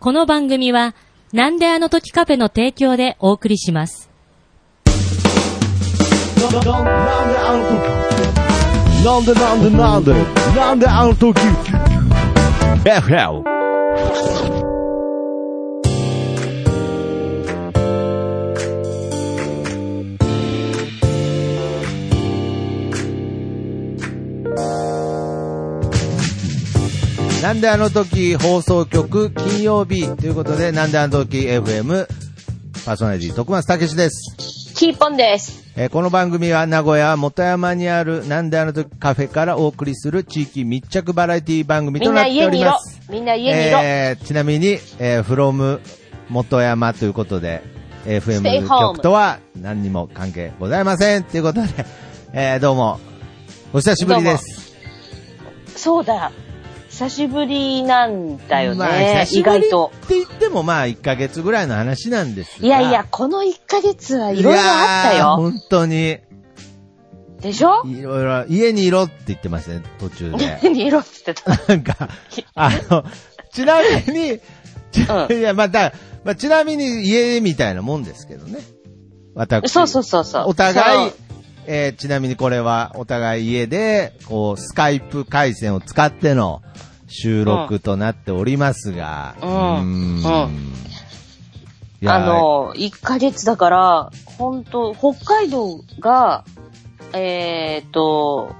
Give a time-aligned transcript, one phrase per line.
[0.00, 0.94] この番組は、
[1.34, 4.08] なんであの時カフェの提供でお送りします。
[6.40, 7.52] なんであ
[9.12, 10.14] の時なんでなんでなんで
[10.56, 11.38] なんであの時
[12.82, 14.69] FL
[27.42, 32.06] なんであの時放送局金曜日ということで、なんであの時 FM
[32.84, 34.74] パーソナリティ徳松武史です。
[34.76, 35.64] キーポンです。
[35.74, 43.00] えーこの番組は名古屋元山にあるなんであの時カフェからお送りする地域密着バラエティ番組みんとなっておな家にいろります。。
[43.08, 43.78] みんな家にいろ。
[43.78, 45.80] えーちなみに、えー、from
[46.28, 47.62] 元山ということで、
[48.04, 51.24] FM 局とは何にも関係ございません。
[51.24, 51.68] ということで、
[52.34, 53.00] えーどうも、
[53.72, 54.76] お久しぶりです。
[55.76, 56.30] そうだ。
[57.00, 58.78] 久しぶりなんだよね。
[58.78, 58.88] まあ、
[59.24, 59.92] 久し意ぶり外と。
[60.04, 62.66] って言ってもまあ、1ヶ月ぐらいの話なんですが。
[62.66, 65.36] いやいや、この1ヶ月はいろいろあったよ。
[65.36, 66.18] 本当に、
[67.40, 67.84] でしょ？
[67.86, 70.58] いろいろ、家にいろって言ってましたね、途中で。
[70.62, 71.72] 家にいろって言ってた。
[71.72, 72.10] なんか、
[72.54, 73.04] あの、
[73.50, 74.38] ちなみに、
[74.92, 78.58] ちうんいや、また、まあ、ちなみに家みたいなもんですけどね。
[79.34, 79.72] 私。
[79.72, 80.44] そうそうそうそう。
[80.48, 81.12] お互い
[81.66, 86.60] えーちなみにこれはお互い家で、こう、スカイプ回線を使っての
[87.10, 89.48] 収録となっておりますが、うん。
[89.48, 90.46] ー
[92.02, 92.08] うん。
[92.08, 96.44] あの、1ヶ月だから、本当北海道が、
[97.12, 98.54] えっ、と、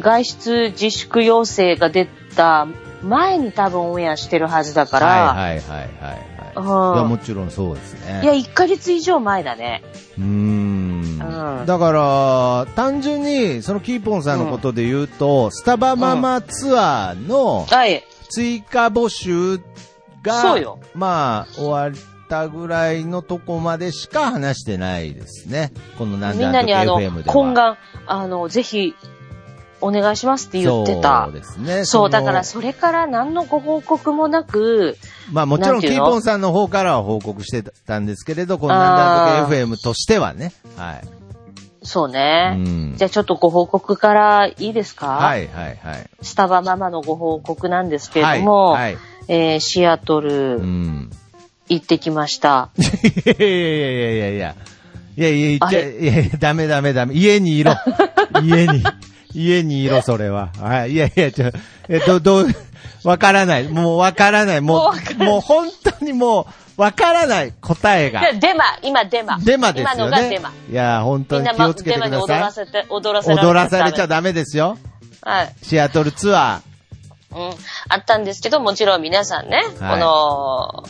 [0.00, 2.66] 外出自粛要請が出た
[3.02, 6.64] 前に多分オンエアしてるはずだから、はいはいはいはい、はい。
[6.64, 8.20] いや、うんもちろんそうですね。
[8.22, 9.82] いや、1ヶ月以上前だね。
[10.18, 18.02] うーんうんだから、単純に、そのキーポンさんのことで言うと、スタバママツアーのはい。
[18.28, 19.60] 追加募集
[20.22, 21.92] が、そうよまあ、終わっ
[22.28, 25.72] たぐらいのとこまでしか話してないですね。
[25.98, 27.00] このなんみであの時んなにあの。
[27.00, 28.94] 懇願、あの、ぜひ、
[29.82, 31.32] お願いしますって言ってたそう。
[31.34, 31.84] ですね。
[31.84, 34.96] そう、のだからそれから何のご報告もなく、
[35.32, 40.52] まあもちろん、キーポンさんの方からは報告してたんですけれど、このなんであの時 FM としてはね。
[40.76, 41.00] はい。
[41.84, 42.54] そうね。
[42.56, 45.06] うんじゃあちょっとご報告からいいですか？
[45.16, 46.10] はいはいはい。
[46.22, 48.82] スタバママのご報告なんですけれども、はい。
[48.82, 48.98] はい
[49.28, 51.10] えーシアトうルん。
[51.68, 52.70] 行ってきました。
[52.76, 54.56] いやいやいやいやいやいや。
[55.14, 57.14] いやいや、あいやいやいや、ダメダメダメ。
[57.14, 57.74] 家にいろ。
[58.42, 58.82] 家に。
[59.34, 60.50] 家にいろ、それは。
[60.60, 60.92] はい。
[60.92, 61.50] いやいや、ちょ、
[61.88, 62.46] え、ど、どう、
[63.04, 63.68] わからない。
[63.68, 64.60] もうわからない。
[64.60, 66.42] ももうもう本当にも
[66.78, 68.20] う、わからない答えが。
[68.20, 69.38] でデマ、今デマ。
[69.38, 70.52] デマですよ今のがデねマ。。
[70.70, 72.64] いや、本当に気をつけデマにてください。
[72.64, 74.78] 踊らせて、踊らせ踊らされちゃダダメですよ。
[75.24, 75.32] メ。
[75.32, 75.54] はい。
[75.62, 76.62] シアトルツア
[77.34, 77.50] うん。
[77.88, 80.84] あったんですけど、もちろん皆さんね、はいこの、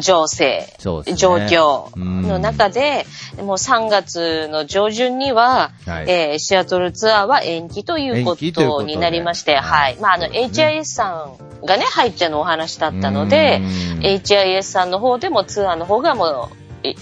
[0.00, 1.00] 情勢、ね状
[1.36, 3.06] 況の中で、
[3.38, 9.98] もう3月の上旬には、はいえーシアトルツアーは延期ということになりまして、ははいい。
[9.98, 11.30] まあ、あの、ね HIS さ
[11.62, 16.50] んがね、入ってのお話だったのでうん、HIS さんの方でもツアーの方がも
[16.84, 16.94] う、い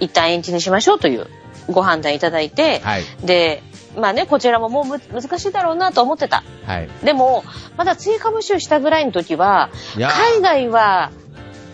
[0.00, 1.26] 一旦延期にしましょうという
[1.70, 3.04] ご判断いただいてー。、はい。
[3.24, 3.62] で、
[3.96, 6.44] まあね、こちらももうむ難しいだろうなと思ってた。
[6.66, 6.88] はい。
[7.04, 7.44] でも、
[7.76, 11.10] まだ追加募集したぐらいの時は、海外は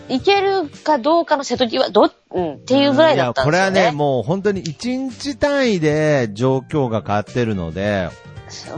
[0.09, 3.71] 行けるかどうかの瀬戸際、ど、うん、っていうぐらいだったんですよね。
[3.71, 8.09] いや、これはね、もう本当に1日単位で状況が変わってるので、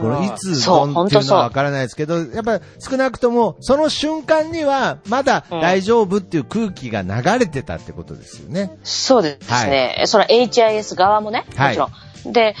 [0.00, 0.90] これいつそう。
[1.06, 8.78] っていうのはわからないですけど、やっぱり少なくともその瞬間にはまだ大丈夫っていう空気が流れてたってことですよね。
[8.82, 10.04] そうですね。
[10.06, 11.92] その HIS 側もね、はいもち
[12.24, 12.32] ろん。
[12.32, 12.56] で、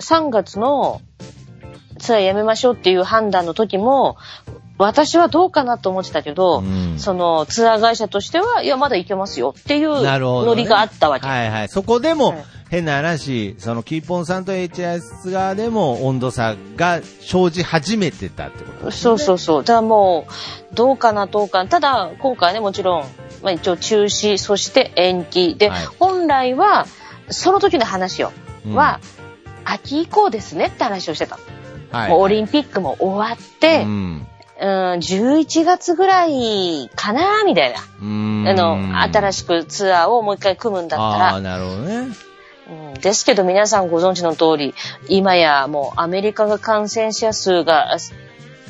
[0.00, 1.02] 3月の
[1.98, 4.16] ツアーやめましょうっていう判断の時も、
[4.78, 10.02] 私はどうかなと思ってたけど、うんそのツアー会社としては、いや、まだ行けますよっていう。
[10.02, 11.26] ノリがあったわけ。
[11.26, 11.68] はいはい。
[11.68, 18.90] そこでもはい変な話、そのキーポンさんと HIS 側でも温度差が生じ始めてたってことね。
[18.90, 19.62] そうそうそう。
[19.62, 20.26] だからも
[20.72, 21.70] う、どうかな、どうかな。
[21.70, 23.04] ただ、今回ね、もちろん、
[23.42, 25.54] まあ一応中止、そして延期。
[25.54, 26.86] で、はい本来は、
[27.30, 28.32] その時の話を、
[28.66, 28.98] うんは、
[29.64, 31.38] 秋以降ですねって話をしてた。
[31.92, 32.10] はい。
[32.10, 33.86] もうオリンピックも終わって、う
[34.60, 34.72] うん、ん。
[34.98, 37.80] 11月ぐらいかな、みたいな。
[38.00, 41.40] うんあの、新しくツアーをもう一回組むんだったああ、ら。
[41.40, 41.96] なるほどね。
[42.68, 44.74] うんですけど皆さんご存知の通り、
[45.08, 47.96] 今やもうアメリカが感染者数が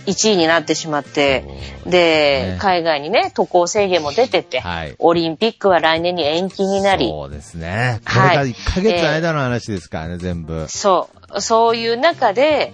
[0.06, 1.44] 1位になってしまって、
[1.84, 4.94] で、ね海外にね、渡航制限も出てて、はい。
[4.98, 8.00] オリンピックは来年に延期になり、そうですね。
[8.04, 10.66] こはいれが1ヶ月の間の話ですからね、全部。
[10.68, 12.72] そう、そういう中で、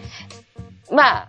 [0.90, 1.28] まあ、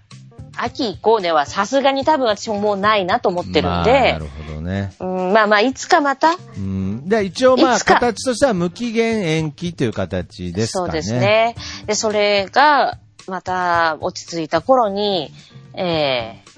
[0.56, 4.94] 秋以降ではさすがに多分私ももうないなと思ってるんまあ、でな、るほどね。
[5.00, 7.10] うんまあまあ、いつかまた、うん。
[7.10, 10.86] で、一応まあ、形としては無期限延期という形ですかね。
[10.86, 11.14] そうです。
[11.14, 11.56] ね。
[11.88, 15.32] で、それが、また落ち着いた頃に、
[15.74, 16.54] えー、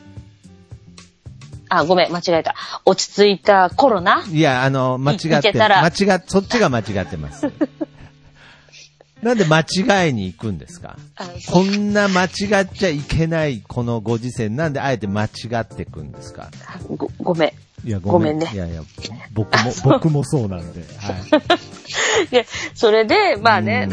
[1.69, 2.55] あ、ごめん、間違えた。
[2.85, 4.25] 落ち着いた頃な？
[4.29, 7.51] いや、あの、間違って、けたら間違っ、そっちが間違ってます。
[9.25, 10.97] なんで間違いに行くんですか？
[11.15, 12.27] あこんな間違
[12.61, 15.27] っちゃいけないこのご時世、なんであえて間違
[15.61, 16.49] っていくんですか？
[16.95, 17.87] ご、ごめん。
[17.87, 18.81] いや、ごめんねいやいや、
[19.33, 20.81] 僕も、僕もそうなんで。
[20.99, 22.29] はい。
[22.29, 22.45] で、
[22.75, 23.87] それで、まあね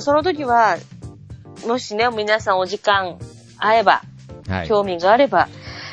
[0.00, 0.76] その時は、
[1.66, 3.16] もしね、皆さんお時間
[3.58, 4.02] 合えば、
[4.48, 4.68] はい。
[4.68, 5.48] 興味があれば、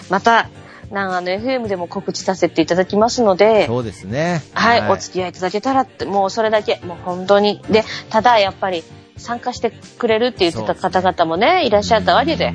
[0.09, 0.49] また、
[0.91, 4.41] 長野 FM でも告知させていただきますので、そうですね。
[4.53, 7.61] はい、お付き合いいただけたらって、もうそれだけ、もう本当に。
[7.69, 8.83] で、ただやっぱり
[9.17, 12.53] 参加してくれるって言ってた方々もね、いらっしゃったわけで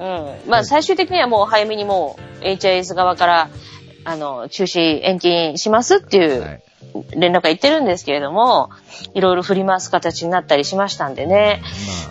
[0.00, 0.50] う、んうん。
[0.50, 3.50] まあ最終的にはもう早めにもう HIS 側から、
[4.04, 6.62] あの、中止延期しますっていうはい
[7.16, 8.70] 連絡が言ってるんですけれども、
[9.14, 11.60] いろいろ振り回す形になったりしましたんでね。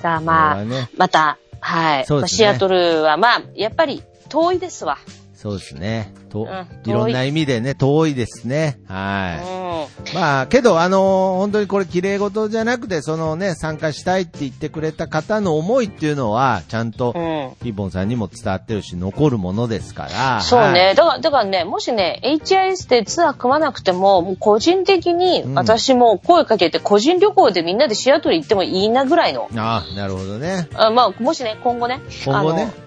[0.03, 1.97] まあ、これはねまた、はい。
[1.99, 4.97] ねまあシアトルはまあ、やっぱり遠いですわ。
[5.43, 6.13] そうですね。
[6.29, 8.79] と、んいろんな意味でね、遠いですね。
[8.89, 10.13] うはい。
[10.13, 10.15] ん。
[10.15, 17.49] まあ、けど、あのー本当にこれ綺麗事じゃなくて、そのね、参加したいって言ってくれた方の思いっていうのは、ちゃんと、うん。
[17.61, 20.39] リボンさんにも伝わってるし、残るものですから。
[20.39, 20.79] そうね。
[20.79, 29.49] はいだから、だからね、もしね、HIS でツアー組まなくても、もう個人的にうん私も声かけて、個人旅行でみんなでシアトル行ってもいいなぐらいの。
[29.57, 30.69] ああ、なるほどね。
[30.73, 31.99] あまあ、もしね、今後ね。
[32.23, 32.82] 今後ね。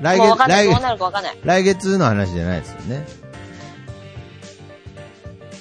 [0.00, 0.24] 来あの。
[0.24, 0.66] もうわかんない。
[0.66, 1.38] 来どうなるかわかんない。
[1.44, 3.06] 来月の話じゃないですよね。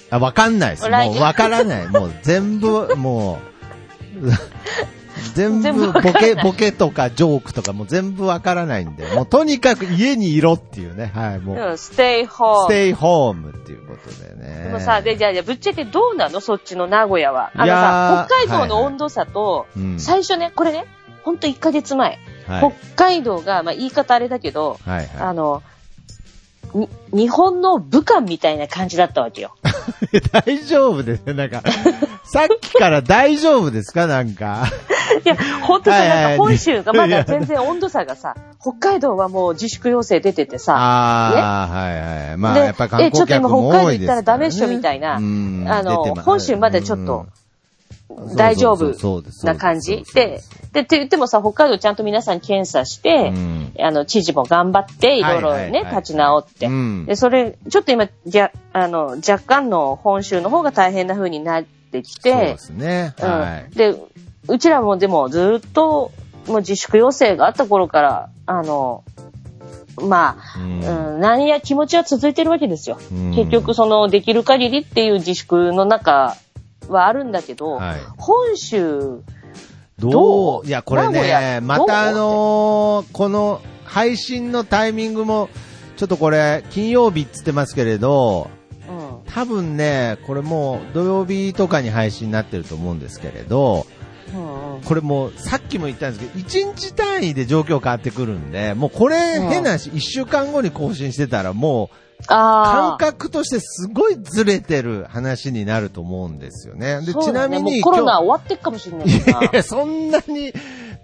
[0.09, 0.89] あ、わかんないです。
[0.89, 1.87] 来もうわからない。
[1.89, 3.39] もう全部、も
[4.21, 4.31] う、
[5.33, 11.11] 全 全部部ボケ、ボケとかジョークとかもう全部わからないんで、もうとにかく家にいろっていうね。
[11.13, 12.65] はい、もう、うん、ステイホーム。
[12.65, 14.65] ステイホームっていうことでね。
[14.65, 16.39] でもさ、で、じゃあ、じゃあぶっちゃけどうなの？
[16.39, 17.51] そっちの名古屋は。
[17.55, 20.85] あのさ、ー北海道の温度差と、うん最初ね、これね、
[21.23, 25.63] ほんと1ヶ月前、はい、北海道が、まあ言い方あれだけど、はい、はあの、
[26.74, 29.56] に、日本の武漢みたいな感じだったわけよ。
[30.12, 30.19] い。
[30.45, 31.33] 大丈夫ですね。
[31.33, 31.62] なんか、
[32.25, 34.07] さっきから大丈夫ですか？
[34.07, 34.68] なんか。
[35.24, 42.38] いや、ほんとさ、なんか本州がまだ全然温度差がさ、北海道はもう自粛要請出ててさ、ああ、はいはい。
[42.38, 43.81] まあ、でやっぱり観光客も多いですね。
[43.81, 47.44] えちょっと今北海道行ったらダメっしょみたいなうんあの本州まだちょっとうん
[48.35, 48.93] 大丈夫
[49.43, 50.03] な感じ？
[50.13, 50.41] で、
[50.71, 53.73] で、って言ってもさ、北海道ちゃんと皆さん検査して、うん。
[53.79, 55.61] あの、知事も頑張って、いろいろね、はい。
[55.61, 56.67] はいはい立ち直って。
[56.67, 57.05] うん。
[57.05, 63.15] で、それ、ちょっと今、じゃ、あの、若干の本州の方が大変な風になってきてそうで、すね。
[63.21, 63.27] うん。
[63.27, 63.75] はい。
[63.75, 63.95] で、
[64.47, 66.11] うちらもでもずっと、
[66.47, 69.03] もう自粛要請があった頃から、あの、
[69.99, 71.13] まあ、うん。
[71.13, 72.99] うん、何や気持ちは続いてるわけですよ。
[73.11, 73.33] うん。
[73.33, 76.37] 結局、その、できる限りっていう自粛の中
[76.87, 77.99] はあるんだけど、はい。
[78.17, 79.21] 本州、
[79.97, 80.67] どう？
[80.67, 85.49] いや、これね、またあのーこの配信のタイミングも、
[85.95, 88.49] ちょっとこれ、金曜日っつってますけれど、
[88.89, 93.87] うん、多分ね、これもう土曜日とかに配信になってると思うんですけれど、
[94.33, 94.81] うん、うん。
[94.81, 99.47] これもうさっきも言ったんですけど、1日単位で状況変わってくるんで、もうこれうん。
[99.47, 102.05] 変なし、1週間後に更新してたらもう。
[102.27, 107.01] 感覚としてすごいずれてる話になると思うんですよね。
[107.01, 109.07] で、ねなみにコロナ今終わってっかもしれない
[109.54, 110.54] やそんなに、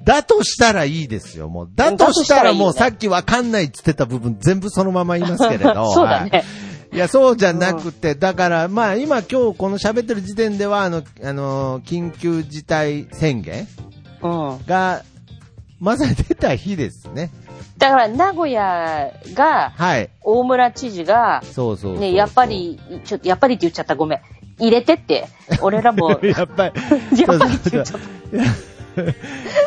[0.03, 1.49] だとしたらいいですよ。
[1.49, 5.91] もう、だとしたらもうさっきわかんないって言ってた部分全部そのまま言いますけれど。
[5.93, 6.29] そうだね。
[6.31, 6.43] はい
[6.93, 13.65] いや、そうじゃなくて、だから、まあ、今今日この喋ってる時点では、あの、あの、緊急事態宣言
[14.21, 14.65] うん。
[14.65, 15.03] が、
[15.79, 17.31] まさに出た日ですね。
[17.77, 20.09] だから、名古屋が、はい。
[20.21, 22.45] 大村知事が、そうそうね、やっぱ。
[22.45, 24.19] り、ちょっと、やっぱりって言っちゃった、ごめん。
[24.59, 25.27] 入れてって、
[25.61, 26.73] 俺らも、 やっぱり。
[27.21, 28.01] やっぱりって言っちゃっ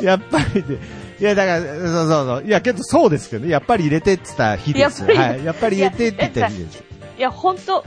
[0.01, 0.05] た。
[0.05, 0.79] やっぱりで。
[1.21, 2.45] いや、だから、そうそうそう。
[2.45, 3.51] いや、けどそうですけどね。
[3.51, 5.09] やっぱり入れてって言った日ですよ。
[5.09, 5.45] やっぱりはい。
[5.45, 6.85] やっぱり入れてって言った日です。
[7.19, 7.85] いや、ほんと、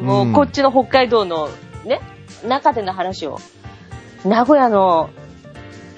[0.00, 1.48] もうんう、こっちの北海道の、
[1.84, 2.00] ね、
[2.46, 3.38] 中での話を。
[4.24, 5.10] 名古屋の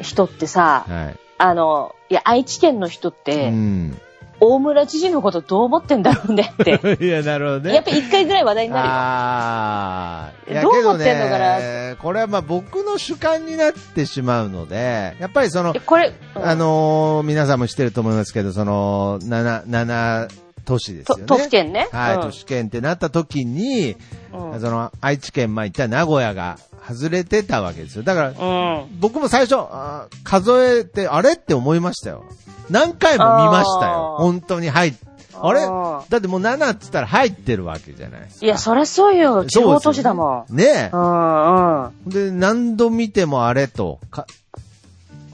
[0.01, 1.30] 人ってさ、はい。
[1.43, 4.01] あの、いや、愛知県の人って、うん。
[4.41, 6.97] 大村知事のことどう思ってんだろうねって。
[7.01, 7.75] いや、なるほどね。
[7.75, 8.93] やっぱ一回ぐらい話題になるよ。
[8.95, 10.63] ああ。
[10.63, 20.29] どう思ってんのかね、これはまあ僕の主観になってしまうので、やっぱりそのえ、これ、うんあのー皆さんも知ってると思いますけど、その、7、7
[20.65, 21.25] 都市ですよね。
[21.25, 21.89] と都府県ね。
[21.93, 23.97] はい、うん都市圏ってなった時に、
[24.33, 28.03] うんその、愛知県、まあ、言ったら名古屋が外れてたわけですよ。
[28.03, 29.01] だから、うん。
[29.01, 29.57] 僕も最初、
[30.25, 32.25] 数えて、あれって思いましたよ。
[32.69, 34.17] 何回も見ましたよ。
[34.19, 34.95] 本当に入っ
[35.43, 35.71] あれうん
[36.11, 38.47] だってもう7っつったら入ってるわけじゃないですか。
[38.47, 39.45] いや、そりゃそうよ。
[39.47, 40.53] 地方都市だもん。
[40.53, 40.57] ん。
[40.57, 41.93] ねうんうん。
[42.07, 44.27] で、何度見てもあれと、か、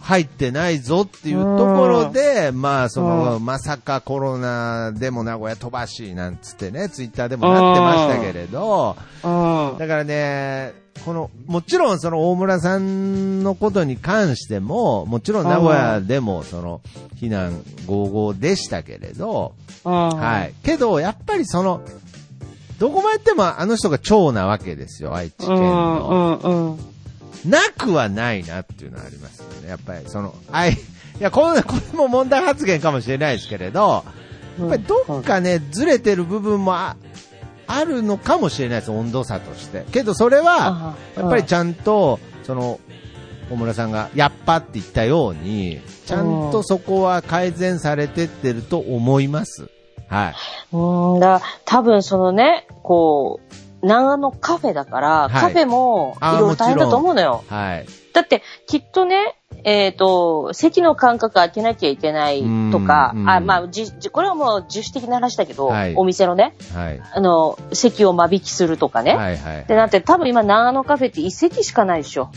[0.06, 9.28] 入ってないぞっていうところで、まあ、その、うまさかコロナでも名古屋飛ばしなんつってね、ツイッターでもなってましたけれど、う
[9.74, 9.78] ん。
[9.78, 16.82] だからね、この、もちろんその大村さんのことに関しても、もちろん名古屋でもその、
[17.20, 19.92] 避難55でしたけれど、うん。
[19.92, 20.54] はい。
[20.62, 21.80] けど、やっぱりその、
[22.78, 26.78] どこまで行ってもあの人が長なわけですよ、愛知県うんの。
[27.46, 29.68] なくはないなっていうのはありますよね。
[29.68, 30.76] やっぱりその、愛、い
[31.18, 34.04] や、この、 これも問題発言かもしれないですけれど、
[34.58, 36.96] やっぱりどっかね、ずれてる部分もあ
[37.68, 39.84] あるのかもしれないです、温度差として。
[39.92, 42.80] けどそれは、あやっぱりちゃんと、その、
[43.50, 49.68] 小村さんが、やっぱって言ったように、ちゃんとそこは改善されてってると思います。
[50.08, 50.34] はい。
[50.72, 57.44] うん、だ多分そのね、こう、長野カフェだから、はいカフェもいろいろ大変だと思うのよ。
[57.48, 57.86] はい。
[58.12, 67.00] だって、きっとね、えっ、と、席の間隔開けなきゃいけないとかあ、まあ、じ、じこれはもう自主的な話だけど、はいお店のね、はい。
[67.12, 69.14] あの、席を間引きするとかね。
[69.14, 69.64] はいはい。
[69.66, 72.30] で、なんて多分今長野カフェって一席しかないでしょ。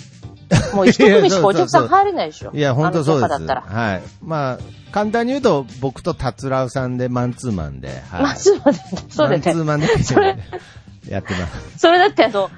[0.73, 2.51] もう一組しかお客さん入れないでしょ。
[2.53, 3.31] いや、本当そうです。
[3.31, 4.01] はい。
[4.23, 4.59] まあ、
[4.91, 8.23] 簡単に言うと、僕と達郎さんでマンツーマンで、はい。
[8.23, 8.79] まあ、そうだね。
[9.09, 9.41] そうだね。
[9.45, 10.37] マンツーマンでそれ
[11.09, 11.79] やってます。
[11.79, 12.49] それだってあの、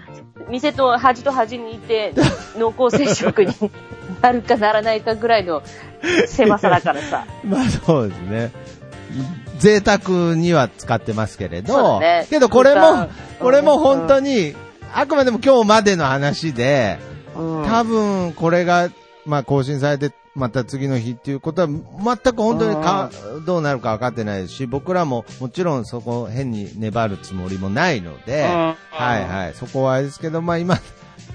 [0.50, 2.14] 店と端と端にいて、
[2.58, 3.54] 濃厚接触に
[4.22, 5.64] なるかならないかぐらいの
[6.28, 7.26] 狭さだからさ。
[7.44, 8.52] まあそうですね。
[9.58, 14.56] 贅沢には使ってますけれど、ねけどこれもこれも本当に、
[14.94, 16.98] あくまでも今日までの話で、
[17.36, 18.90] うん多分これが、
[19.26, 21.82] まあ更新されて、また次の日っていうことは、全
[22.34, 23.12] く本当にか、
[23.46, 28.76] どうなるか分かってないですし、僕らももちろんそこ変に粘るつもりもないので、うんは
[29.20, 30.78] いはい、そこはあれですけど、まあ今、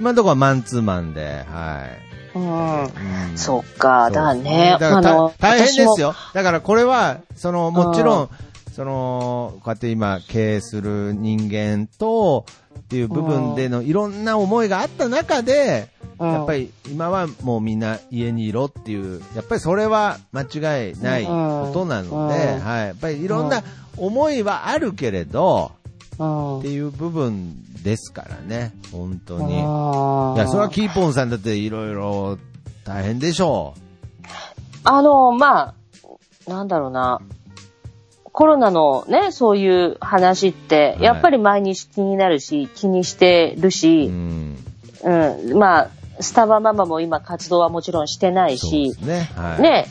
[0.00, 1.86] 今のところはマンツーマンで、は
[2.34, 2.38] い。
[2.38, 2.84] うん。
[2.84, 2.90] うん
[3.36, 4.76] そっか、だね。
[4.80, 5.80] だからたあの大変です。
[5.82, 6.14] 私よ。
[6.32, 8.30] だからこれは、その、もちろん、
[8.74, 12.44] その、こうやって今経営する人間と、
[12.86, 15.88] っていう部分でのいろんな思いがあった中で、
[16.18, 22.86] もやっぱ、り今はもうみんな家にいろっていう、やっぱりそれは間違いないことなので、うんはい。
[22.86, 23.64] やっぱりいろんな
[23.96, 25.72] 思いはあるけれど、
[26.18, 29.58] うんっていう部分ですからね、本当に。
[29.58, 32.38] いうんや、それはキーポンさんだっていろいろ
[32.84, 33.74] 大変でしょ
[34.84, 35.74] あの、ま
[36.46, 37.20] あ、なんだろうな。
[38.36, 43.70] コロナのね、そういう話っては、いやっぱり毎日気になるし、気にしてるう。
[43.70, 44.58] しう、ん。
[45.04, 45.90] うん、まあ、
[46.20, 49.30] スタバママも今活動はもちろんしてないしね。
[49.34, 49.62] はい。
[49.62, 49.86] ね、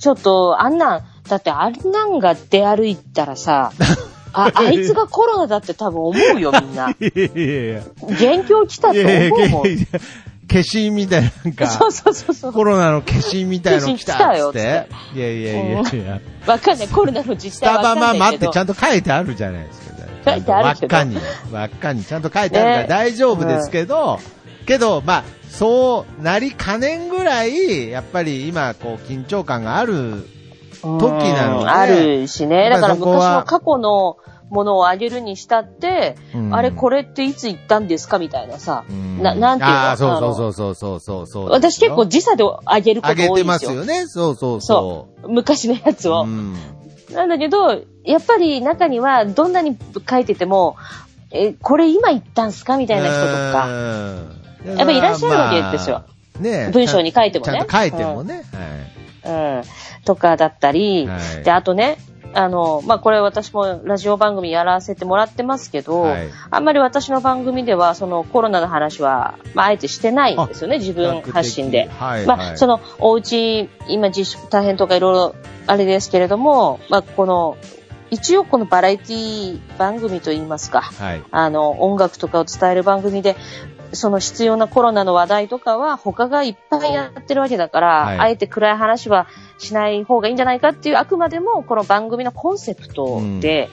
[0.00, 3.70] ちょっと、あんなん、だってあんなんが出歩いたらさ、
[4.34, 6.90] あ、あいつがコロナだって多分思うよ、みんな。
[6.90, 7.82] いやいやいや。
[8.18, 9.66] 元凶来たと思うもん。
[9.68, 10.00] やいや
[10.48, 12.52] 消印みたいな、なんか、 そうそうそうそう。
[12.52, 14.88] コロナの消印みたいの来たっつって。
[15.14, 16.20] いやいやいやいや。
[16.46, 16.88] わかんない。
[16.88, 18.18] コロナの実スタバ態わかんないけど。
[18.18, 19.86] ママってちゃんと書いてあるじゃないですか。
[20.26, 21.18] 書いてあるけど輪っかに、
[21.52, 24.18] 輪っかにちゃんと書いてあるからね大丈夫ですけど、
[24.66, 30.26] けど、まあ、そうなりかねんぐらい、やっぱり今、こう、緊張感がある
[30.82, 31.00] 時
[31.32, 32.68] なのでうんあるしね。
[32.70, 34.16] だから昔の過去の
[34.50, 38.18] ものをあげるにしたって、うんあれこれっていつ言ったんですか？
[38.18, 38.84] みたいなさ。
[38.88, 39.76] うんな、なんていうの？
[39.76, 40.52] ああ、そうそうう。
[40.52, 41.48] そうそうそうそう。
[41.50, 43.46] 私結構時差であげるこあげてと多いんでよ。
[43.46, 44.06] ますすよね。
[44.06, 44.66] そうそうそ。
[44.66, 46.22] そう昔のやつを。
[46.22, 46.54] うん
[47.12, 49.76] なんだけど、やっぱり中にはどんなに
[50.10, 50.76] 書いてても、
[51.30, 52.76] え、これ今言ったんすか？
[52.76, 56.04] みたいな人とか、うんやっぱいらっしゃるわけですよ。
[56.34, 58.42] まあね文章に書いてもね書いてもね。
[59.24, 59.62] うん、
[60.04, 61.98] とかだったり、はいで、あとね、
[62.36, 71.88] あの、まあ、これ私もラジオ番組やらせてもらってますけど、はいあんまり私の番組では、そのコロナの話は、まあ、あえてしてないんですよね、自分発信で。
[71.88, 72.26] はい。
[72.26, 75.34] まあ、はいその、お家、今自粛大変とかいろいろ
[75.66, 77.56] あれですけれども、まあ、この、
[78.10, 81.22] 一応このバラエティ番組といいますか、はい。
[81.30, 83.36] あの、音楽とかを伝える番組で、
[83.96, 88.18] その必要なコロナの話題とかは他がいっぱいやってるわけだから、はい。
[88.18, 89.26] あえて暗い話は
[89.58, 93.68] しない方がいいんじゃないかっていう、あくまでもこの番組のコンセプトで、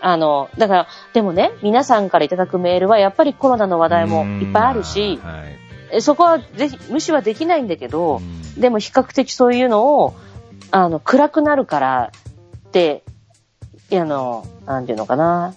[0.00, 5.58] あの、だから、でもね、皆さんからいただくメールはやっぱりコロナの話題もいっぱいあるしうん、はい。
[5.90, 8.60] えそこはぜひ、無視はできないんだけど、うん。
[8.60, 10.14] でも比較的そういうのを、
[10.70, 12.12] あの、暗くなるから
[12.68, 13.02] って、
[13.92, 15.54] あの、なんていうのかな、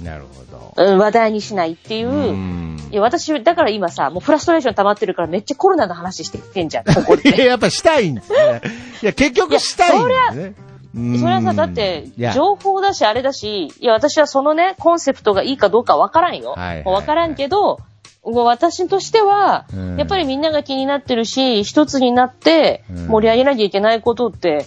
[0.00, 0.74] なるほど。
[0.76, 7.46] うん話題にしないっていう、うんいや、私、だから今さ、もうフラストレーション溜まってるからめっちゃコロナの話してきてんじゃん、 ここいや、で。
[7.46, 8.60] やっぱしたいんですね。
[9.02, 10.54] いや、結局したいんですね。
[10.94, 16.54] うんそれはさ、だって情報だし、あれだし、いや、私はそのね、コンセプトがいいかどうかわからんよ。
[16.84, 17.80] わからんけど、
[18.24, 24.66] もう私としてはうん、やっぱりみんなが気になってるし、一つになってうん盛り上げなきゃいけないことって、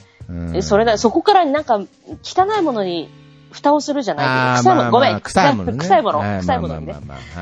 [0.61, 1.79] それだ、そこからなんか
[2.23, 3.09] 汚いものに
[3.55, 5.77] 蓋をするじゃないけど、臭いもの、まあごめん、まあ臭いものね。
[5.79, 6.95] 臭いもの、はい臭いものにね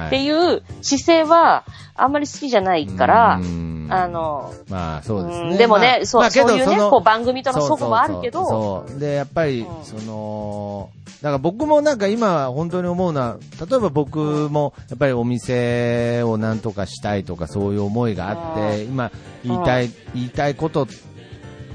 [0.08, 1.64] っていう姿勢は、
[1.96, 3.88] あんまり好きじゃないからう、ん。
[3.90, 5.56] あの、まあそうですうね。
[5.56, 9.86] んでもね、まあそう、そういうね、のこう番組とのそこもあるけど、そうで、やっぱり、うん。
[9.86, 10.90] その、
[11.22, 14.20] だから僕もなんか今本当に思うのは、例えば僕
[14.52, 19.12] もやっぱりお店をなんとかしたいとかそういう思いがあって、今
[19.46, 20.96] 言いたい、言いたいことって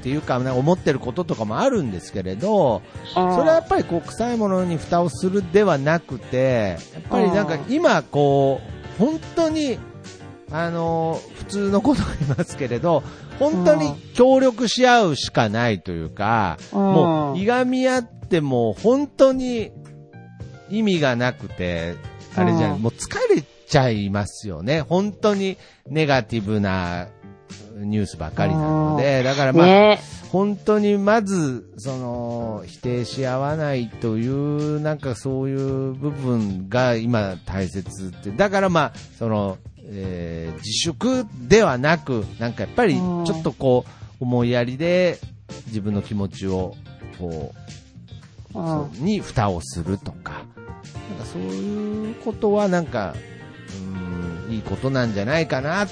[0.09, 2.83] いうか、なんか思ってることとかもあるんですけれど、
[3.17, 8.61] うんそれはやっぱりこう臭いものに蓋をするではなくて、やっぱりなんかうん今こ
[8.97, 9.79] う、本当に、
[10.51, 13.03] あの、普通のことが言いますけれど、
[13.39, 19.71] 本当に協力し合うしかないというか、うんもう、いがみ合っても本当に
[20.71, 21.97] 意味がなくて、
[22.37, 24.81] あれじゃ、うんもう疲れちゃいますよね。
[24.81, 27.09] 本当にネガティブな
[27.85, 30.01] ニュースばかりなので、だからまあ、ね。
[30.31, 39.59] 本当にまず、その、否定し合わないという、なんかそういう部分が今大切って、だからまあ、その、
[39.91, 43.23] えー自粛ではなく、なんかやっぱりちうん。
[43.23, 45.19] ょっとこう、思いやりで
[45.69, 46.75] 自分の気持ちを、
[47.19, 47.55] こ
[48.55, 53.15] う、に蓋をするとか、なんかそういうことはなんか、
[54.47, 55.87] うん、いいことなんじゃないかな、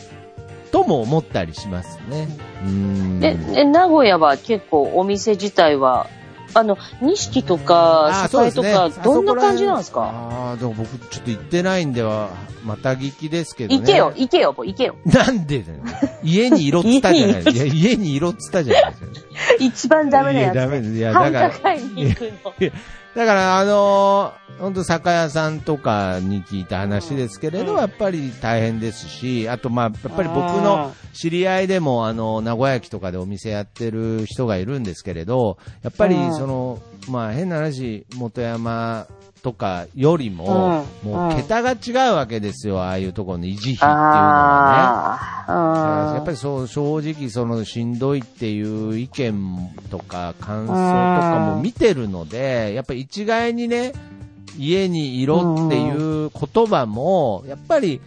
[0.76, 2.28] とも思ったりしますね。
[2.62, 3.18] うん。
[3.20, 6.06] で、で名古屋は結構お店自体は、
[6.52, 10.02] あの、錦とか、栄とか、どんな感じなんですか？
[10.02, 12.28] ああ、でも僕ちょっと行ってないんでは、
[12.64, 13.80] また聞きですけどね。
[13.80, 14.96] 行けよ、行けよ、もう行けよ。
[15.06, 15.78] なんでだよ。
[16.22, 19.06] 家に色っつったじゃないいや、家に色っつったじゃないですか。
[19.58, 22.52] 一番ダメなやつ、いやダメですいやだから繁華街に行くの。
[23.16, 27.78] だから、あのー、本当酒屋さんとかに聞いた話ですけれど、うん。
[27.78, 36.34] やっぱり大変ですし、あと、まあ、やっぱり僕の知り合いでも、あの、名古屋駅とかでお店やってる人がいるんですけれど、やっぱりうん。
[36.34, 39.06] その、まあ、変な話、元山
[39.42, 41.12] とかよりも、うん。
[41.12, 46.16] もう桁が違うわけですよ、ああいうところの維持費っていうのはね。
[46.16, 53.92] やっぱりそう正直そのしんどいっていう意見とか感想とかも見てるので、やっぱり一概にね、
[54.58, 58.00] 家にいろっていう言葉も、やっぱり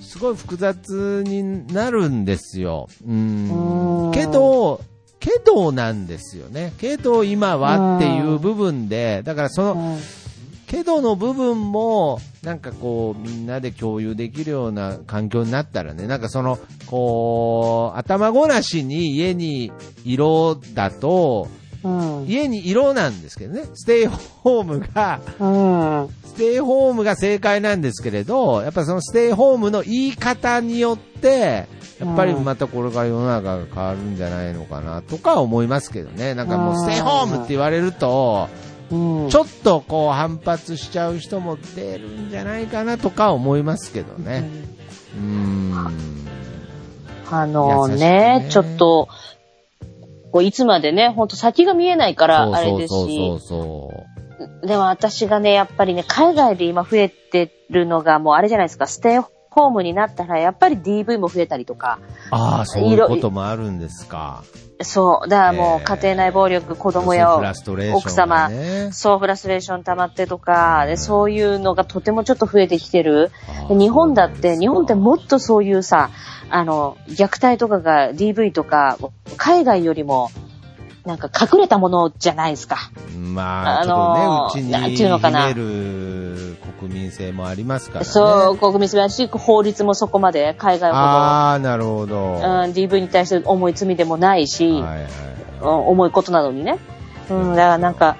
[0.00, 2.88] すごい複雑になるんですよ。
[3.06, 4.80] うんうんけど、
[5.20, 6.72] けどなんですよね。
[6.78, 9.98] けど今はっていう部分で、だからその、うん
[10.68, 19.72] けどの部分も、なんかこう、みんなで共有できるような環境になったらね、なんかその、こう、頭ごなしに家に
[20.04, 21.48] 色だと、
[21.84, 22.24] うん。
[22.26, 26.08] 家に色なんですけどね、ステイホームが、うん。
[26.24, 31.66] ステイホームが正解なんですけれど、やっぱそのステイホームの言い方によって、
[32.00, 36.34] やっぱりまたこれから世の中が変わるんじゃないのかなとか思いますけどね。
[36.34, 38.48] なんかもうステイホームって言われると、
[38.90, 39.28] うん。
[39.30, 44.48] ちょっとこう反発しちゃう人も出るんじゃないかなとか思いますけどね。
[45.16, 46.18] うーん。
[47.30, 49.08] あのねねちょっと、
[50.38, 53.90] こういつまでね、ほんと先が見えないからあれですそうし、そ
[54.62, 54.66] う。
[54.68, 59.18] でも私がね、やっぱりね、海外で今増えてるのがもうあれじゃないですか、ステイ
[59.50, 61.98] ホームになったらやっぱり DV も増えたりとか、
[62.30, 64.44] ああ、そういうこともあるんですか。
[64.80, 68.50] そう、だからもえーう家庭内暴力、子供や奥様
[68.92, 73.32] そう、フラストレーション溜まってとか、で、そういうのがとてもちょっと増えてきてる。
[73.70, 76.10] 日本だって、日本ってもっとそういうさ、
[76.50, 78.98] あの、虐待とかが DV とか、
[79.36, 80.30] 海外よりも、
[81.08, 82.90] なんか隠れたものじゃないですか。
[83.16, 88.04] まあ、あちょのーっとね、うちにかな秘める国民性もありますからね。
[88.04, 92.06] そう、国民性だし、法律もそこまで海外ほああ、なるほど。
[92.06, 95.02] ど、うん、はい DV に対して重い罪でもないし、はいはい。
[95.62, 96.78] うん重いことなのにね。
[97.30, 98.18] うん、だからなんか、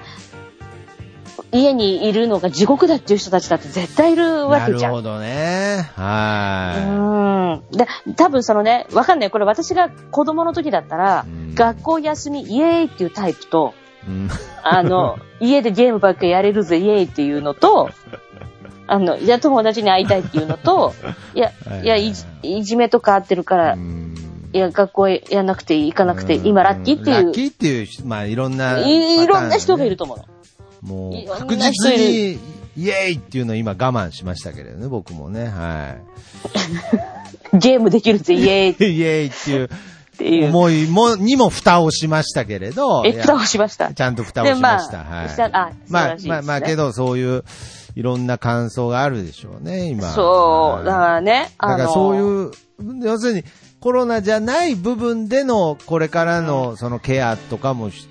[1.51, 4.81] 家にいるのが地獄だっていう人たちだって絶対いるわけじゃん。
[4.81, 5.89] なるほどね。
[5.95, 7.77] はうん。
[7.77, 9.31] で、多分そのね、わかんない。
[9.31, 13.73] これ私が子供の時だったら、うん学校休みイエーイっていうタイプと、
[14.07, 14.09] い。
[14.09, 14.29] うん
[14.63, 17.89] あの、 家でゲームばっかりやれるぜイエーイっていうのと、
[18.87, 20.93] あの、いや、友達に会いたいっていうのと、
[21.35, 24.15] いやはい、いや、いじいじめとかあってるから、うん
[24.51, 30.25] いや、学校へやんなくていい、行かなくて今ラッキーっていう、ラッキーっていう人、まあいろんな、いいろんな人がいると思うの。
[30.81, 32.39] もうん確実に、
[32.77, 35.95] イエーイっていうのを今我慢しましたけれどね、僕もね、は
[37.53, 38.97] ゲームできるぜイエーイ。
[38.97, 39.65] イエーイ
[40.19, 40.49] っていう。
[40.49, 43.03] 思いも、にも蓋をしましたけれど。
[43.05, 43.93] え、蓋をしました。
[43.93, 44.91] ちゃんと蓋をしました。
[44.91, 45.29] でまあはい。
[45.37, 47.43] あまあまあ、まあ、けど、そういう、
[47.95, 50.09] いろんな感想があるでしょうね、今。
[50.09, 52.51] そう、だからね、だからそういう、
[53.01, 53.43] 要するに、
[53.79, 58.07] コロナじゃない部分での、これからの、そのケアとかもし、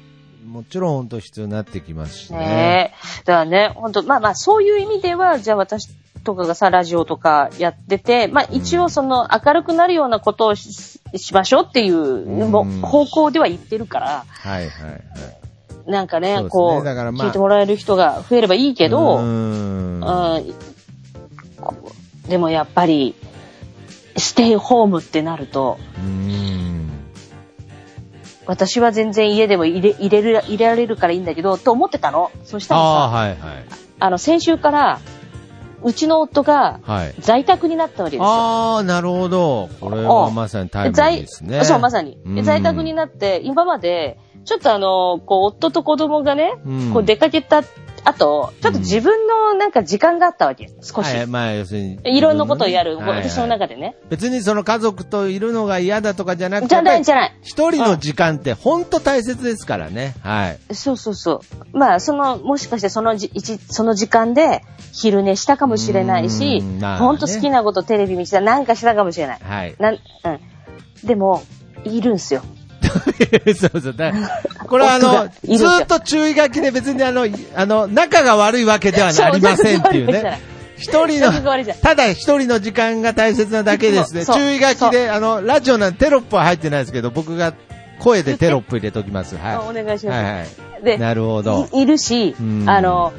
[0.49, 2.39] もちろん本当必要になってきますしね。
[2.39, 3.19] ねえ。
[3.25, 5.89] だからね、本当まあまあ、そういう意味では、じゃあ私
[6.25, 12.51] とかがさ、ラジオとかやってて、まあ一応その明るくなるようなことをししましょうっていう、
[12.83, 15.91] 方向では言ってるから、はいはいはい。
[15.91, 19.19] なんかね、ねこう、まあ聞いてもらえる人が増えればいいけど、
[22.29, 23.15] でもやっぱり、
[24.17, 26.78] ステイホームってなると、うーん。
[28.49, 32.33] 私は全然家でも入れ入れる入れられるからいいんだけど、と思ってたの。
[32.45, 33.37] そしたらああ、さ、はいはい。
[34.01, 35.01] あの、先週から、
[35.83, 37.15] うちの夫がはい。
[37.21, 38.27] 在宅になったわけですよ。
[38.27, 39.69] ああ、なるほど。
[39.81, 41.63] これはまさにタイムリー在ですね。
[41.63, 42.19] そう、まさに。
[42.43, 47.63] 在宅になって、今まで、ちょっとあの、こう、夫と子供がね、うんこう出かけた
[48.03, 50.71] 後、ちょっと自分のなんか時間があったわけ。
[50.81, 51.15] 少し。
[51.15, 51.99] はい、まあ、要するに。
[52.17, 53.97] いろんなことをやる、私の中でね。
[54.09, 57.39] 別にその家族といるのが嫌だとかじゃなくて、じゃない、じゃない。
[57.43, 60.15] 一人の時間って本当大切ですからね。
[60.23, 60.75] はい。
[60.75, 61.43] そうそうそ
[61.75, 61.77] う。
[61.77, 64.63] まあ、その、もしかしてそのじ、一その時間で
[64.95, 69.41] 昼寝したかもしれないしほんと好きなことテレビ見てたなんかしたかもしれない。
[69.43, 69.75] はい。
[69.79, 69.99] なん、うん。
[71.07, 71.43] でも、
[71.85, 72.43] いるんすよ。
[73.55, 73.95] そうそう。
[73.95, 74.13] だ
[74.67, 80.41] これはあのずっと注意書きで別にあの、あの、仲が悪いわけではありませんっていうね。
[80.77, 84.25] 一人の、んただ一人の時間が大切なだけですね。
[84.25, 87.53] 注意書きで、あの、ラジオなんてテロップは入ってないですけど、僕が
[87.99, 89.37] 声でテロップ入れときます。
[89.37, 90.09] は願いしい。
[90.09, 90.61] はいはます。
[90.81, 90.85] い。
[90.85, 91.69] で、なるほど。
[91.73, 93.13] いいるしうん、あの、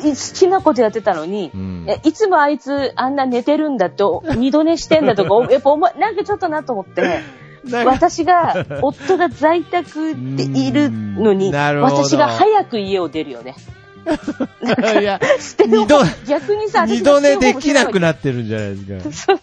[0.00, 7.20] い好きなことやってたのに、うんえいつもあいつあんな寝てるんだと、二度寝してんだとか、おやっぱ思い、なんかちょっとなと思って、
[7.70, 13.54] 私が、夫が在宅でいるのに、私が早く家を出るよね。
[15.00, 19.34] いや、ステイホーム二度、逆にさ、二度寝できなくななってるんじゃないですか。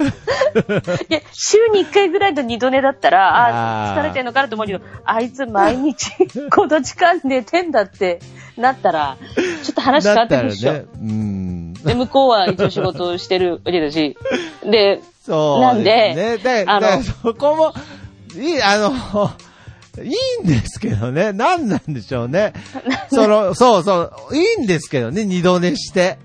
[0.00, 6.10] いや、週に1回ぐらいの二度寝だったら、ああー疲れてんのかなと思うけど、あいつ毎日
[6.50, 8.20] この時間寝てんだって
[8.56, 9.16] なったら、
[9.62, 10.72] ちょっと話変わってくるでしょ。
[10.72, 10.84] ね。
[10.94, 11.74] うん。
[11.74, 14.16] で、向こうは一応仕事をしてるわけだし、
[14.64, 16.64] で、そうなんでね。
[16.66, 17.72] あのそこも、
[18.34, 19.30] いい、あの、
[20.02, 21.32] いいんですけどね。
[21.32, 22.52] 何なんでしょうね。
[23.12, 26.18] その、そうそう、いいんですけどね、二度寝して。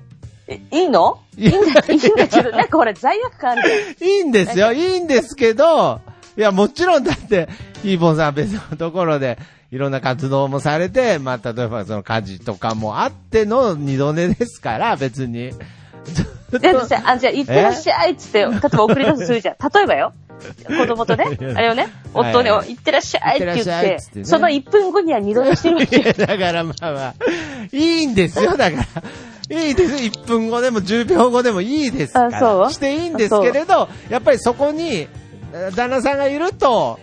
[0.48, 1.20] えいいの？
[1.38, 3.64] いいんだ、いいんだけど、なんかほら罪悪感ある
[3.98, 4.10] じゃん。
[4.10, 6.02] いいんですよ、いいんですけど、
[6.38, 7.50] いや、もちろんだって、
[7.82, 9.38] ヒーボンさんは別のところで、
[9.72, 15.52] いろんな活動もされて、まあ、例えばその家事とかもあっての二度寝ですから、別に。
[16.04, 16.24] ず
[16.58, 19.56] っさ、あ、じゃあ、行ってらっしゃいっつって、例えば送り出すとするじゃん。
[19.74, 20.14] 例えばよ。
[20.68, 27.14] 子供とね、 あれをね、夫をね、はい行ってらっしゃいって言行ってらってねて、その1分後には二度寝してるわけだからまあまあ、
[27.72, 28.86] いいんですよ、だから。
[29.50, 29.94] いいです。
[29.96, 32.38] 1分後でも10秒後でもいいですから。
[32.38, 32.72] あそう？
[32.72, 35.08] していいんですけれど、やっぱりそこに、
[35.54, 37.00] えー旦那さんがいると、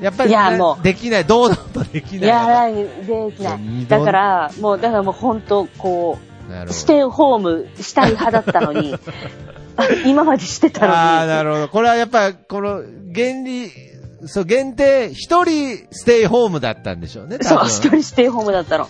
[0.00, 2.20] やっぱり、いやもうできない、堂々とできない。
[2.20, 3.86] いや、できな二い。
[3.86, 6.18] 度だから、もう、だからもう本当、こ
[6.68, 8.94] う、ステイホームしたい派だったのに、
[9.76, 10.92] あ 今までしてたのに。
[10.94, 11.68] ああ、なるほど。
[11.68, 12.82] これはやっぱ、この、
[13.14, 13.70] 原理、
[14.26, 18.88] そう、限定、一人ステイホームだったんでしょうね、多そう、分一人ステイホームだったの。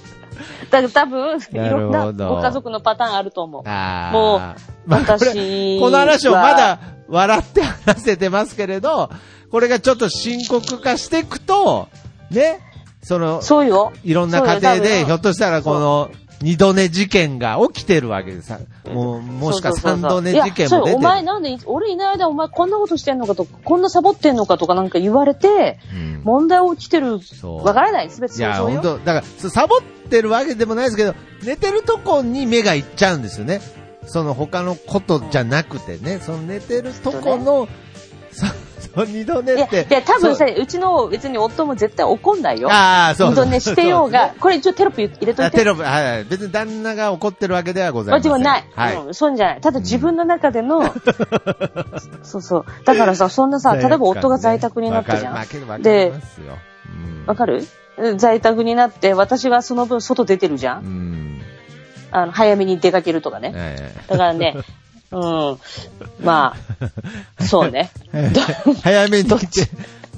[0.70, 3.62] だから多分、いろんなご家族のパターンあると思う。
[3.66, 4.12] あー。
[4.12, 4.38] もう
[4.87, 5.81] まあ私は。
[5.81, 9.11] この話をまだ笑って話せてますけれど、
[9.50, 11.88] これがちょっと深刻化していくと、
[12.31, 12.61] ね、
[13.03, 13.92] その、そうよ。
[14.05, 16.11] いろんな家庭で、ひょっとしたらこの、
[16.42, 20.96] 二度寝事件が起きてるわけでさ、もう、もしか三度寝事件も出てる。
[20.96, 28.11] お前なんで、俺いない間お前こんなことしてんのかとか、こんなサボってんのかとかなんか言われて、うん問題起きてる、わからない。
[28.11, 28.55] すべていや。
[28.57, 33.61] 本当だから、サボってるわけでもないですけど、寝てるとこに目がいっちゃうんですよね。
[34.07, 37.68] その他のことじゃなくてね、その寝てるとこの、
[38.33, 38.46] そ
[38.94, 39.87] その二度寝いや、って。
[39.88, 42.70] いや、多分さ、そうちの別に夫も絶対怒んないよ。
[42.70, 43.31] ああ、そう。
[43.31, 45.42] 二度寝してようが、これ一応テロップ入れといて。
[45.44, 46.24] あテロップ、はいはい。
[46.24, 48.33] 別に旦那が怒ってるわけではございません。
[48.33, 48.64] もちろんない。
[48.74, 48.96] はい。
[48.96, 49.61] うん、そうじゃない。
[49.61, 50.83] ただ自分の中での、
[52.22, 52.64] そうそう。
[52.85, 55.35] だからさ、そんなさ、例えば夫が在宅になったじゃん。
[55.35, 56.59] わかるわかりでますよ。
[56.87, 57.66] うんわかる？
[58.16, 60.79] 在宅になって、私がその分外出てるじゃ。
[60.79, 61.42] うんん。
[62.11, 63.53] あの、早めに出かけるとかね。
[63.55, 64.57] えだからね、
[65.12, 65.58] うん。
[66.24, 66.54] ま
[67.38, 67.90] あ、そうね。
[68.12, 68.30] え
[68.82, 69.46] 早めに行って、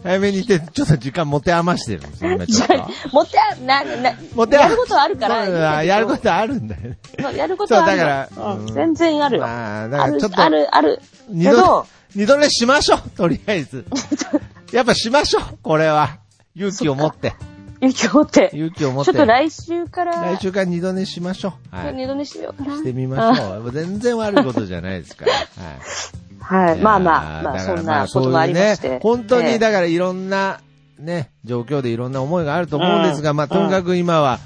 [0.02, 2.74] 早めに行って、ちょっと時間持て余してるんですよ、今ちょっと。
[3.12, 5.46] 持ってあ、な、な、持てやることはあるから。
[5.46, 6.98] そうだやることあるんだよね。
[7.16, 7.32] と。
[7.32, 8.04] やることはあるよ。
[8.04, 9.42] そうだからうんうん全然あるよ。
[9.42, 11.00] まあ、だからちょっ、と、ある、ある。
[11.28, 13.86] 二度二度寝しましょう、とりあえず。
[14.72, 16.18] やっぱしましょう、これは。
[16.54, 17.34] 勇気を持って。
[17.82, 18.50] 勇気を持って。
[18.54, 19.12] 勇気を持って。
[19.12, 21.76] ちょっと来週から、来週から二度寝しましょう。
[21.76, 21.94] はい。
[21.94, 22.76] 二度寝してみようかな。
[22.76, 23.72] してみましょう。
[23.72, 25.32] 全然悪いことじゃないですから。
[26.52, 26.68] はい。
[26.70, 26.78] はい。
[26.78, 29.02] まあまあ、まあ、そんなこともありましそういうねて。
[29.02, 30.60] 本当に、ええだからいろんな、
[31.00, 34.38] ね、状況でいろんな思いがあると思うんですが、うんまあ、とにかく今は、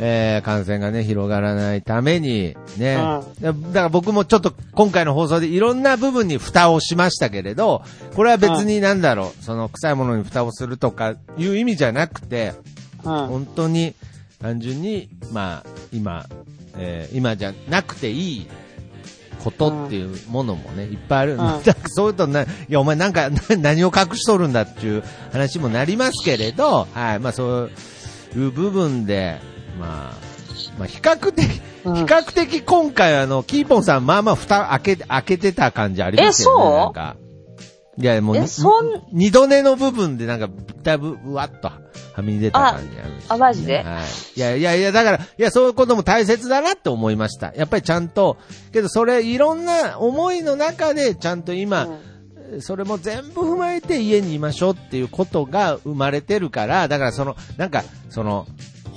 [0.00, 7.82] えー、感染がね、広がらないために、ね、だだから僕もちょっと今回の放送でいろんな部分に蓋をしましたけれど、
[8.16, 12.79] これは別になんだろう、その臭いものに蓋をするとかいう意味じゃなくて、うん。
[13.28, 13.94] 本当に
[14.40, 16.26] 単純に、まあ、今、
[16.76, 18.46] えー今じゃなくていい
[19.42, 21.34] ことっていうものもね、いっぱいある。
[21.34, 27.70] んなんかそういうとな、いや、お前なんか、な 何を隠しとるんだっていう話もなりますけれど、はい、まあそう
[28.36, 29.38] いう部分で、
[29.80, 30.14] まあ、
[30.78, 31.60] まあ比較的、うん
[31.94, 36.62] 比較的今回あの、キーポンさんまあまあ蓋開け、開けてた感じありますよね。
[36.64, 36.76] えそう？
[36.76, 37.16] なんか。
[38.00, 40.48] いや、もうそん二度寝の部分でなんか、
[40.82, 41.80] だいぶ、うわっと、は
[42.22, 43.82] み出た感じあるああマジで？
[43.82, 44.38] はい。
[44.38, 47.52] いやいやいや、だから、いや、そういうことも大切だなって思いました。
[47.54, 48.38] やっぱりちゃんと、
[48.72, 51.88] けどそれ、いろんな思いの中で、ちゃんと今、
[52.60, 58.46] それも全部踏まえて家にいましょうっていうことが生まれてるから、だからその、なんか、その、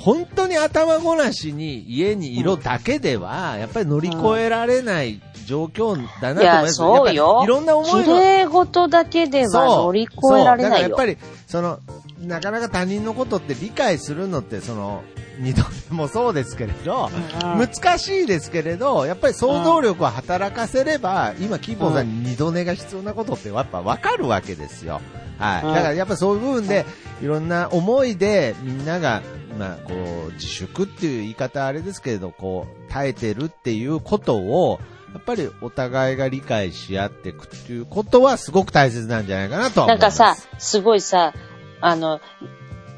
[0.03, 6.73] 本当に頭ごなしに家にいろだけでは、やっぱり乗り越えられない状況だなと思います。
[6.73, 7.27] そうよ。
[7.27, 10.91] やっぱりいろんな思いが綺麗事だけでは乗り越えられないよそうだからやっ。
[10.91, 11.79] ぱり、その、
[12.19, 15.03] なかなか他人のことって理解するのって、その、
[15.39, 25.01] 二度目もそうですけれど、うん難しいですけれど、やっぱり想像力を働かせれば、今、キーポンさんに二度寝が必要なことってやっぱわかるわけですよ。
[25.39, 25.63] はい。
[25.63, 26.85] うんだからやっぱそういう部分で、
[27.21, 29.21] いろんな思いで、みんなが、
[29.57, 29.93] まあ、こ
[30.29, 34.79] う、自粛っていう言い方はあれですけれど、こう、耐えてるっていうことを、
[35.13, 40.19] やっぱりお互いが理解し合っていくっていうことはすごく大切なんじゃないかなとは思ます。
[40.19, 41.33] ないんかさ、すごいさ、
[41.81, 42.19] あの、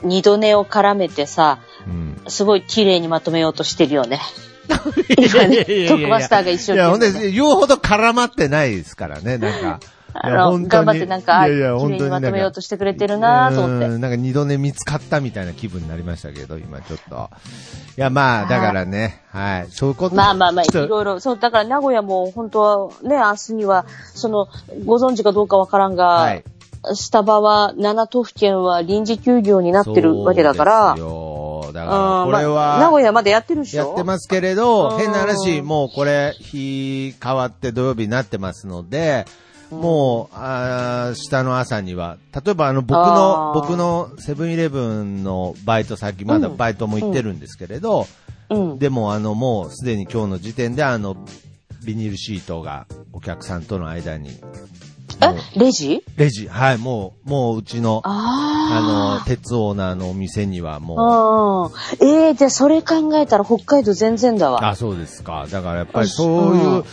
[0.02, 2.22] 二度寝を絡めてさ、うん。
[2.28, 4.22] すごい綺麗にまとめようとしてるよね。
[5.18, 9.80] いやいやいやいやトップバスターが一生いや、ほんで、言うほど絡まってないですからね、なんか。
[10.18, 13.88] あいやの、本当に頑張ってなんか、いやいや綺麗にまとめようとしてくれてるうなぁと思って。
[13.88, 17.30] んなんか二度寝見つかったみたいな気分になりましたけど、今ちょっと。
[17.98, 19.68] いや、まあ、だからね、はい。
[19.70, 20.16] そういうこと。
[20.16, 24.48] まあまあまあ、いろいろ、そう、だから名古屋も本当はね、明日には、その、
[24.86, 26.44] ご存知かどうかわからんが、はい。
[26.94, 30.74] スタバは、7都府県は臨時休業になってるわけだから。
[30.74, 33.88] だうんから、これまあ名は、古屋までやってるでしょ？
[33.88, 39.26] やってますけれど、うん変な話、もうこれ、日変わって土曜日になってますので、
[39.72, 46.58] もう、あー下の朝には、例えばあの、僕の僕のセブンイレブンのバイト先、まだうん。
[46.58, 48.08] バイトも行ってるんですけれど、
[48.50, 48.80] うん。
[48.80, 51.18] でもあの、もうすでに今日の時点であの、
[51.86, 54.30] ビニールシートがお客さんとの間に、
[55.22, 56.04] え、レジ？
[56.18, 62.06] レジ、はい、もう、もううちの、ああの、鉄オーナーのお店にはもう。
[62.06, 64.68] ええじゃあそれ考えたら北海道全然だわ。
[64.68, 65.48] あ、そうですか。
[65.50, 66.86] だからやっぱりあそういう、うん。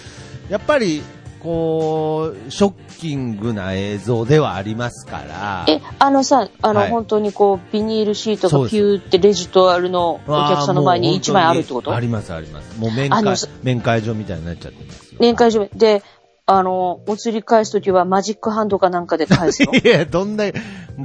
[0.51, 1.03] やっぱり、
[1.43, 5.65] こう、ショッキングな映像ではありますから。
[5.69, 11.95] え、あのさ、あの、はい本当にこう、ビニールシートがピューってレジとあるの、お客さんの前に1枚あるってこと？
[11.95, 12.79] ありますあります。
[12.79, 15.19] もう面会面会所みたいになっちゃってますよ。
[15.21, 16.03] 年会所で、
[16.47, 19.75] あの、お釣り返すときはマジックハンドかなんかで返すの？
[19.79, 20.45] いや、どんな、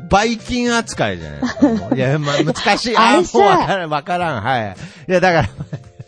[0.09, 1.55] バイキン扱いじゃないです
[1.89, 1.95] か。
[1.95, 2.97] いや、まあ、難しい。
[2.97, 4.41] あれあ、もうさわからん、わからん。
[4.43, 4.75] はい。
[5.07, 5.49] いや、だから、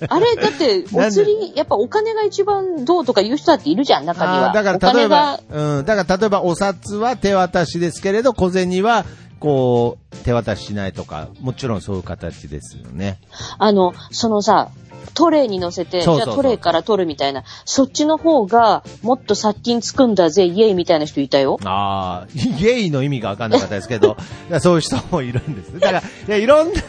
[0.07, 4.53] あれ、だって、お釣り、やっぱお金が一番どうとか言う人だっているじゃん、中には。
[4.53, 9.05] だから例えばが、、うん、だから例えばお札は手渡しですけれど、小銭は、
[9.39, 13.19] こう、手渡ししないとか、もちろんそういう形ですよね。
[13.57, 14.69] あの、そのさ、
[15.13, 21.59] トレーに乗せて、じゃあトレーから取るみたいな、そっちの方がもっと殺菌つくんだぜ、イエイみたいな人いたよ。
[21.63, 24.17] ああ、イエイの意味が分かんなかったですけど、
[24.59, 25.79] そういう人もいるんですね。
[25.79, 26.81] だから、いや、いろんな、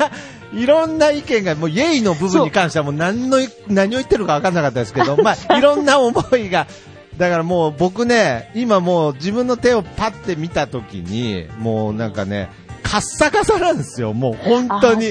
[0.53, 6.67] いろんな意見が、もうイエイの部分に関してはもう何の、何を言ってるか分かんなかったですけど、 まあ、いろんな思いが、
[7.17, 12.51] だからもう僕ね、今もう自分の手をパッて見たときに、もうなんかね、
[12.83, 15.11] カッサカサなんですよ、もう本当に。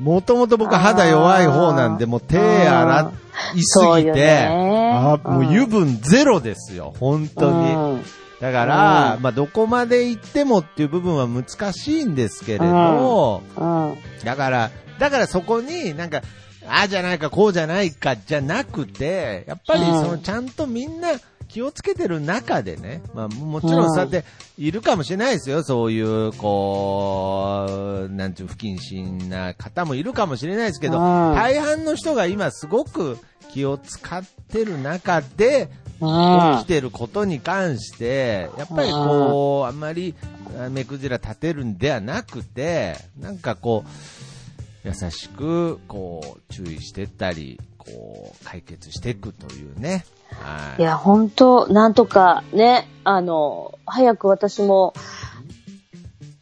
[0.00, 3.12] もともと僕肌弱い方なんで、もう手洗
[3.54, 4.48] いすぎて、ね
[4.94, 8.02] あーもう油分ゼロですよ、本当に。
[8.40, 9.22] うんだから、うん。
[9.22, 13.96] まあ、どこまで行ってもっていう部分は難しいんですけれど、うん。
[14.24, 16.22] だから、だからそこになんか、
[16.66, 20.00] ああじゃないか、こうじゃないか、じゃなくて、やっぱりうん。
[20.04, 21.10] そのちゃんとみんな
[21.48, 24.24] 気をつけてる中でね、まあもちろんそうやって
[24.56, 27.66] いるかもしれないですよ、そういう、こ
[28.08, 31.34] う、なんていう不謹慎な方もいるかもしれないですけど、うん。
[31.34, 33.18] 大半の人が今すごく
[33.52, 40.14] 気を使ってる中で、うん起きてることに関して、やっぱりこう、あんまり
[40.58, 50.06] あ目くじら立てるんではなくて、なんかこう、優しく、こう、注意してったり、こう、解決していくというね。
[50.30, 50.80] はい。
[50.80, 54.94] いや、本当なんとかね、あの、早く私も、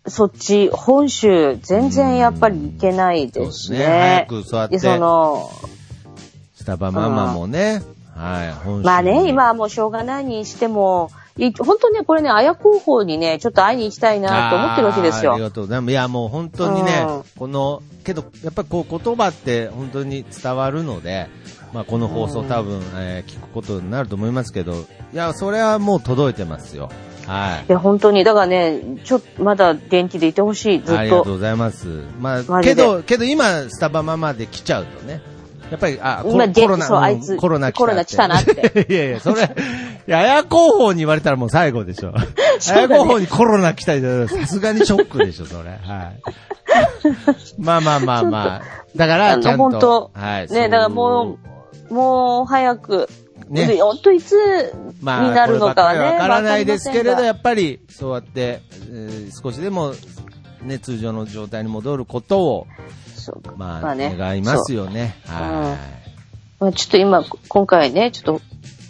[0.07, 4.27] そっち、本州、全然やっぱり行けないですそうね。
[4.31, 5.51] 早くそうやって、で、その、
[6.55, 7.83] スタバママもね、
[8.19, 15.35] はい、まあね、に今はもうしょうがないにしても、い本当ね、これね、綾候補にね、ちょっと会いに行きたいなと思ってるわけですよ。
[15.35, 15.91] ありがとうございます。
[15.93, 21.29] いや、もう本当にね、うんこの、けど、やっぱりこう言葉って本当に伝わるので、
[21.73, 24.77] まあこの放送多分、えー聞くことになると思いますけど、い
[25.13, 26.91] や、それはもう届いてますよ。
[27.29, 27.73] はいい。
[27.73, 30.99] や、本当に、だからね、ちょっと、まだ元気でいてほしい、ずっと。
[30.99, 31.87] ありがとうございます。
[32.21, 35.21] まあ、けど、けど今、スタバママで来ちゃうとね、
[35.71, 38.87] やっぱり、あ、コロナ、そううんあいつコロナ来たコロナ来たなって。
[38.89, 39.47] いやいや、それ、い
[40.11, 42.13] や、綾候補に言われたらもう最後でしょ。
[42.59, 45.71] そうだね綾候補にコロナ来たら、さすがにショックでしょ、それ。
[45.71, 45.81] はい。
[47.59, 48.63] まあまあまあまあ。
[48.97, 49.63] だかあら、のちゃんと。
[49.63, 50.49] 本当はい。
[50.49, 51.39] ね、だからも
[51.91, 53.09] う、もう早く、
[53.49, 54.37] ねで本当いつ
[55.01, 59.95] まあ、になるのかはね、わからないですけれど、やっぱり、そうやって、えー少しでも、
[60.63, 62.67] ね、通常の状態に戻ることを、
[63.29, 65.17] そうまあ、まあね願いますよね。
[65.27, 65.77] は
[66.61, 68.41] まあ、ちょっと今、今回ね、ちょっ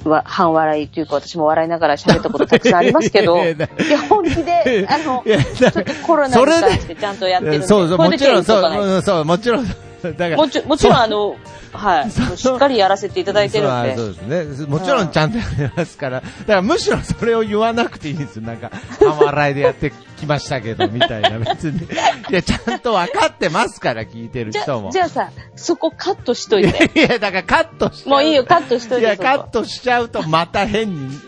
[0.05, 9.75] と、わ半笑いというか、私も笑いながら喋ったことたくさんありますけど、 いや本気で、 あの、ちょっとコロナに関してちゃんとやってるんで、そうそう、もちろん、そう、そう、もちろん、だ
[10.13, 11.37] から、もちもちろん、あの、
[11.73, 13.97] はい、しっかりやらせていただいてるんで。
[13.97, 14.67] そうそうですね。
[14.67, 16.21] もちろんちゃんとやりますから。
[16.21, 18.43] だからむしろそれを言わなくていいんですよ。
[18.43, 18.71] なんか、
[19.01, 21.39] 半笑いでやってきましたけど、みたいな。
[21.39, 21.81] 別に。
[22.31, 24.91] いや、ちゃんと分かってますから、聞いてるじゃ人も。
[24.91, 26.91] じゃあさ、そこカットしといて。
[26.99, 29.07] いや、だからカットしもういいよ、カットしといて。
[29.07, 31.19] いや、カットしちゃうとまた変に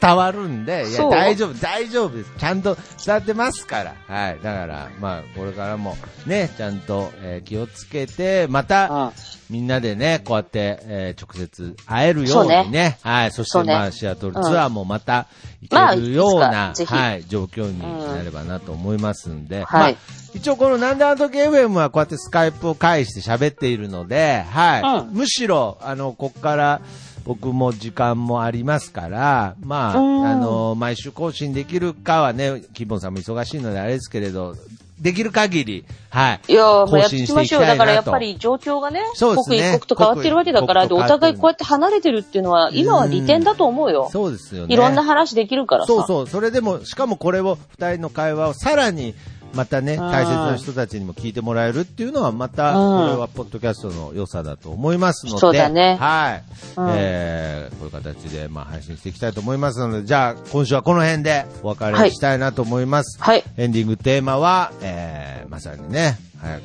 [0.00, 2.30] 伝わるんで、いや、大丈夫、大丈夫です。
[2.38, 3.94] ちゃんと伝わってますから。
[4.06, 4.38] はい。
[4.42, 9.10] だから、まあ、これからもね、ちゃんと、えー気をつけて、また、うん
[9.50, 12.64] みんなでね、こうやって、えー直接会えるようにね。
[12.70, 13.30] ねはい。
[13.30, 15.28] そして、ねまあ、シアトルツアーもまた
[15.70, 19.92] まあ行けるような、はい、状況になればなと思いますんで、はい。
[19.92, 20.02] まあ、
[20.34, 25.06] 一応このなんであの時 FM はこうやってスカイプを介して喋っているので、はい。
[25.06, 25.14] うん。
[25.14, 26.80] むしろ、あの、こっから、
[27.24, 30.26] 僕も時間もありますから、まあ、うん。
[30.26, 34.56] あの、毎週更新できるかはね、キボンさんも忙しいのであれですけれど、
[34.98, 36.40] できる限り、はい。
[36.48, 37.62] いやーもうやっていきましょう。
[37.62, 44.08] だからやっぱり状況がね、そうですね刻一刻と変わってるわけだから、で、お互いこうやって離れてるっていうのは、今は利点だと思うよ。
[44.12, 44.72] そうですよね。
[44.74, 45.86] いろんな話できるからさ。
[45.88, 46.28] そうそう。
[46.28, 49.14] それでも、しかもこれを、二人の会話をさらに、
[49.54, 56.44] またね、うん大切な人たちにも聞いてもらえるっていうのは、また、うんこれはポッドキャストの良さだと思いますので、そうだねはい。
[56.76, 63.20] うんえー、こういう形で、まあ、配信していきたいと思いますので、じゃあ、今週はこの辺でお別れしたいなと思います。
[63.20, 63.44] はい。
[63.56, 66.62] エンディングテーマは、えー、まさにね、はい、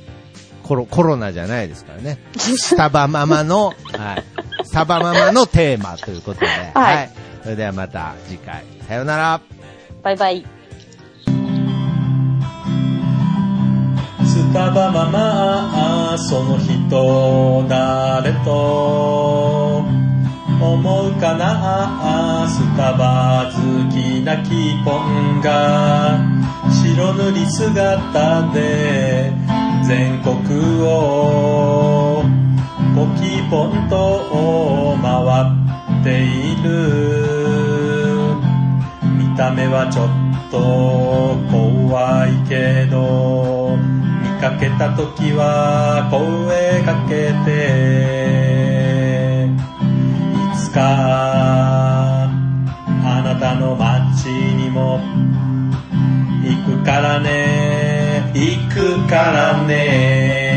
[0.64, 2.20] コロ、コロナじゃないですからね。
[2.38, 4.24] スタバママの、はい、
[4.64, 7.10] スタバママのテーマということで、はい
[7.44, 9.42] それではまた次回、さようなら。
[10.04, 10.59] バイバイ。
[14.50, 19.86] スタバママその人誰と
[20.60, 23.60] 思うかなスタバ好
[23.94, 26.18] きなキーポンが
[26.84, 29.32] 白塗り姿で
[29.86, 30.34] 全国
[30.82, 32.24] を
[32.96, 35.44] ポキポンと回
[36.02, 36.70] っている。
[39.16, 40.08] 見た目はちょっ
[40.50, 40.58] と
[41.52, 44.09] 怖いけど。
[44.40, 47.50] かけた時は声かけて
[50.34, 55.02] いつかあなたの街にも
[56.42, 60.49] 行くからね行くからね。